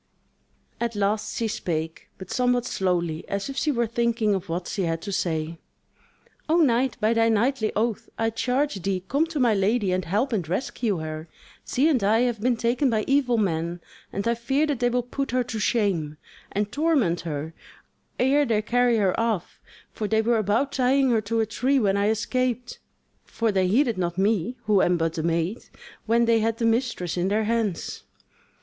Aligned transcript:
At 0.79 0.95
last 0.95 1.37
she 1.37 1.47
spake, 1.47 2.09
but 2.17 2.31
somewhat 2.31 2.65
slowly, 2.65 3.23
as 3.29 3.49
if 3.49 3.55
she 3.55 3.71
were 3.71 3.85
thinking 3.85 4.33
of 4.33 4.49
what 4.49 4.67
she 4.67 4.81
had 4.85 4.99
to 5.03 5.11
say: 5.11 5.59
"O 6.49 6.57
knight, 6.57 6.97
by 6.99 7.13
thy 7.13 7.29
knightly 7.29 7.71
oath 7.75 8.09
I 8.17 8.31
charge 8.31 8.81
thee 8.81 9.03
come 9.07 9.27
to 9.27 9.39
my 9.39 9.53
lady 9.53 9.91
and 9.91 10.03
help 10.03 10.33
and 10.33 10.49
rescue 10.49 10.97
her: 10.97 11.27
she 11.63 11.87
and 11.87 12.03
I 12.03 12.21
have 12.21 12.41
been 12.41 12.57
taken 12.57 12.89
by 12.89 13.03
evil 13.05 13.37
men, 13.37 13.79
and 14.11 14.27
I 14.27 14.33
fear 14.33 14.65
that 14.65 14.79
they 14.79 14.89
will 14.89 15.03
put 15.03 15.29
her 15.29 15.43
to 15.43 15.59
shame, 15.59 16.17
and 16.51 16.71
torment 16.71 17.21
her, 17.21 17.53
ere 18.19 18.43
they 18.43 18.63
carry 18.63 18.97
her 18.97 19.13
off; 19.19 19.59
for 19.91 20.07
they 20.07 20.23
were 20.23 20.39
about 20.39 20.71
tying 20.71 21.11
her 21.11 21.21
to 21.21 21.41
a 21.41 21.45
tree 21.45 21.77
when 21.77 21.95
I 21.95 22.09
escaped: 22.09 22.79
for 23.23 23.51
they 23.51 23.67
heeded 23.67 23.99
not 23.99 24.17
me 24.17 24.57
who 24.63 24.81
am 24.81 24.97
but 24.97 25.13
the 25.13 25.21
maid, 25.21 25.59
when 26.07 26.25
they 26.25 26.39
had 26.39 26.57
the 26.57 26.65
mistress 26.65 27.17
in 27.17 27.27
their 27.27 27.43
hands." 27.43 28.01